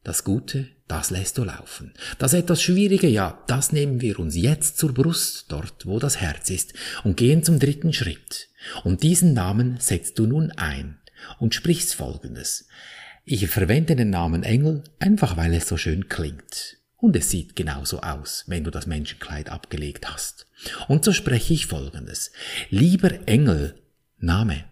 Das 0.03 0.25
Gute, 0.25 0.69
das 0.87 1.11
lässt 1.11 1.39
du 1.39 1.45
laufen. 1.45 1.95
Das 2.19 2.35
etwas 2.35 2.63
Schwierige, 2.63 3.09
ja, 3.09 3.43
das 3.47 3.73
nehmen 3.73 4.01
wir 4.01 4.19
uns 4.19 4.37
jetzt 4.37 4.79
zur 4.79 4.93
Brust, 4.93 5.47
dort 5.49 5.87
wo 5.87 5.99
das 5.99 6.21
Herz 6.21 6.51
ist, 6.51 6.75
und 7.05 7.17
gehen 7.17 7.43
zum 7.43 7.59
dritten 7.59 7.93
Schritt. 7.93 8.49
Und 8.83 9.03
diesen 9.03 9.33
Namen 9.33 9.79
setzt 9.81 10.19
du 10.19 10.27
nun 10.27 10.51
ein 10.53 10.99
und 11.39 11.55
sprichst 11.55 11.95
folgendes. 11.95 12.69
Ich 13.25 13.47
verwende 13.49 13.97
den 13.97 14.11
Namen 14.11 14.43
Engel 14.43 14.85
einfach 14.99 15.37
weil 15.39 15.55
es 15.55 15.67
so 15.67 15.79
schön 15.79 16.09
klingt. 16.09 16.79
Und 16.97 17.17
es 17.17 17.31
sieht 17.31 17.57
genauso 17.57 18.01
aus, 18.01 18.45
wenn 18.47 18.65
du 18.65 18.71
das 18.71 18.87
Menschenkleid 18.87 19.51
abgelegt 19.51 20.11
hast. 20.11 20.47
Und 20.89 21.05
so 21.05 21.13
spreche 21.13 21.53
ich 21.53 21.67
folgendes. 21.67 22.33
Lieber 22.71 23.27
Engel, 23.27 23.75
Name. 24.19 24.65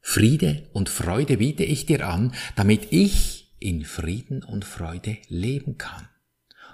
Friede 0.00 0.68
und 0.72 0.90
Freude 0.90 1.38
biete 1.38 1.64
ich 1.64 1.86
dir 1.86 2.06
an, 2.06 2.34
damit 2.56 2.92
ich 2.92 3.43
in 3.64 3.84
Frieden 3.84 4.44
und 4.44 4.64
Freude 4.64 5.16
leben 5.28 5.78
kann. 5.78 6.08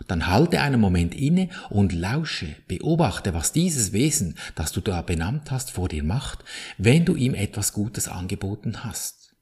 Dann 0.07 0.27
halte 0.27 0.61
einen 0.61 0.81
Moment 0.81 1.15
inne 1.15 1.51
und 1.69 1.93
lausche, 1.93 2.57
beobachte, 2.67 3.35
was 3.35 3.53
dieses 3.53 3.93
Wesen, 3.93 4.37
das 4.55 4.73
du 4.73 4.81
da 4.81 5.03
benannt 5.03 5.51
hast, 5.51 5.71
vor 5.71 5.89
dir 5.89 6.03
macht, 6.03 6.43
wenn 6.79 7.05
du 7.05 7.15
ihm 7.15 7.35
etwas 7.35 7.73
Gutes 7.73 8.09
angeboten 8.09 8.83
hast. 8.83 9.37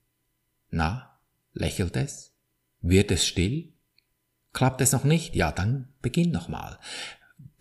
Na, 0.71 1.21
lächelt 1.53 1.97
es? 1.97 2.35
Wird 2.81 3.11
es 3.11 3.27
still? 3.27 3.73
Klappt 4.53 4.81
es 4.81 4.93
noch 4.93 5.05
nicht? 5.05 5.35
Ja, 5.35 5.53
dann 5.53 5.89
beginn 6.03 6.31
nochmal. 6.31 6.79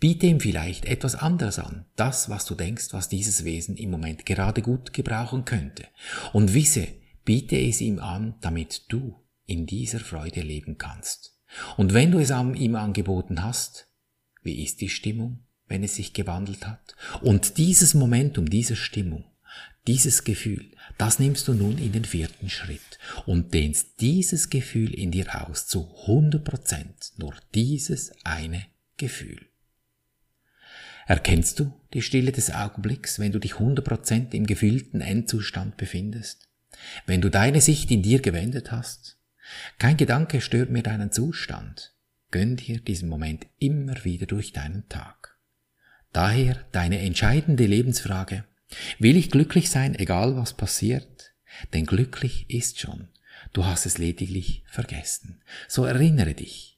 Biete 0.00 0.26
ihm 0.26 0.40
vielleicht 0.40 0.84
etwas 0.84 1.14
anderes 1.14 1.58
an, 1.58 1.86
das, 1.96 2.28
was 2.28 2.44
du 2.44 2.54
denkst, 2.54 2.88
was 2.92 3.08
dieses 3.08 3.44
Wesen 3.44 3.76
im 3.76 3.90
Moment 3.90 4.26
gerade 4.26 4.60
gut 4.60 4.92
gebrauchen 4.92 5.44
könnte. 5.44 5.86
Und 6.32 6.54
wisse, 6.54 6.88
biete 7.24 7.56
es 7.56 7.80
ihm 7.80 8.00
an, 8.00 8.34
damit 8.40 8.92
du 8.92 9.16
in 9.48 9.66
dieser 9.66 9.98
Freude 9.98 10.42
leben 10.42 10.78
kannst. 10.78 11.36
Und 11.76 11.94
wenn 11.94 12.12
du 12.12 12.18
es 12.18 12.30
ihm 12.30 12.76
angeboten 12.76 13.42
hast, 13.42 13.88
wie 14.42 14.62
ist 14.62 14.80
die 14.80 14.90
Stimmung, 14.90 15.40
wenn 15.66 15.82
es 15.82 15.96
sich 15.96 16.12
gewandelt 16.12 16.66
hat? 16.66 16.94
Und 17.22 17.56
dieses 17.56 17.94
Momentum, 17.94 18.50
diese 18.50 18.76
Stimmung, 18.76 19.24
dieses 19.86 20.24
Gefühl, 20.24 20.70
das 20.98 21.18
nimmst 21.18 21.48
du 21.48 21.54
nun 21.54 21.78
in 21.78 21.92
den 21.92 22.04
vierten 22.04 22.50
Schritt 22.50 22.98
und 23.24 23.54
dehnst 23.54 24.00
dieses 24.00 24.50
Gefühl 24.50 24.92
in 24.92 25.10
dir 25.10 25.48
aus 25.48 25.66
zu 25.66 25.90
100 26.02 26.44
Prozent, 26.44 27.12
nur 27.16 27.34
dieses 27.54 28.12
eine 28.24 28.66
Gefühl. 28.98 29.46
Erkennst 31.06 31.58
du 31.58 31.72
die 31.94 32.02
Stille 32.02 32.32
des 32.32 32.50
Augenblicks, 32.50 33.18
wenn 33.18 33.32
du 33.32 33.38
dich 33.38 33.54
100 33.54 33.82
Prozent 33.82 34.34
im 34.34 34.46
gefühlten 34.46 35.00
Endzustand 35.00 35.78
befindest? 35.78 36.48
Wenn 37.06 37.22
du 37.22 37.30
deine 37.30 37.62
Sicht 37.62 37.90
in 37.90 38.02
dir 38.02 38.20
gewendet 38.20 38.70
hast? 38.70 39.17
Kein 39.78 39.96
Gedanke 39.96 40.40
stört 40.40 40.70
mir 40.70 40.82
deinen 40.82 41.12
Zustand. 41.12 41.94
Gönn 42.30 42.56
dir 42.56 42.80
diesen 42.80 43.08
Moment 43.08 43.46
immer 43.58 44.04
wieder 44.04 44.26
durch 44.26 44.52
deinen 44.52 44.88
Tag. 44.88 45.38
Daher 46.12 46.66
deine 46.72 47.00
entscheidende 47.00 47.66
Lebensfrage, 47.66 48.44
Will 48.98 49.16
ich 49.16 49.30
glücklich 49.30 49.70
sein, 49.70 49.94
egal 49.94 50.36
was 50.36 50.54
passiert? 50.54 51.32
Denn 51.72 51.86
glücklich 51.86 52.48
ist 52.50 52.78
schon. 52.78 53.08
Du 53.52 53.64
hast 53.64 53.86
es 53.86 53.98
lediglich 53.98 54.64
vergessen. 54.66 55.42
So 55.68 55.84
erinnere 55.84 56.34
dich. 56.34 56.77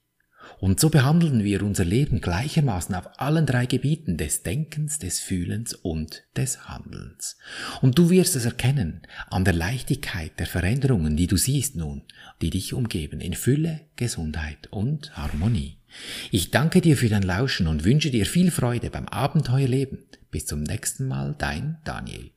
Und 0.60 0.78
so 0.78 0.90
behandeln 0.90 1.42
wir 1.42 1.62
unser 1.62 1.86
Leben 1.86 2.20
gleichermaßen 2.20 2.94
auf 2.94 3.18
allen 3.18 3.46
drei 3.46 3.64
Gebieten 3.64 4.18
des 4.18 4.42
Denkens, 4.42 4.98
des 4.98 5.18
Fühlens 5.18 5.72
und 5.72 6.24
des 6.36 6.68
Handelns. 6.68 7.38
Und 7.80 7.98
du 7.98 8.10
wirst 8.10 8.36
es 8.36 8.44
erkennen 8.44 9.00
an 9.30 9.44
der 9.44 9.54
Leichtigkeit 9.54 10.38
der 10.38 10.46
Veränderungen, 10.46 11.16
die 11.16 11.26
du 11.26 11.38
siehst 11.38 11.76
nun, 11.76 12.02
die 12.42 12.50
dich 12.50 12.74
umgeben, 12.74 13.20
in 13.20 13.32
Fülle, 13.32 13.80
Gesundheit 13.96 14.68
und 14.70 15.16
Harmonie. 15.16 15.78
Ich 16.30 16.50
danke 16.50 16.82
dir 16.82 16.96
für 16.96 17.08
dein 17.08 17.22
Lauschen 17.22 17.66
und 17.66 17.84
wünsche 17.84 18.10
dir 18.10 18.26
viel 18.26 18.50
Freude 18.50 18.90
beim 18.90 19.08
Abenteuerleben. 19.08 20.04
Bis 20.30 20.46
zum 20.46 20.62
nächsten 20.62 21.08
Mal, 21.08 21.34
dein 21.38 21.78
Daniel. 21.84 22.30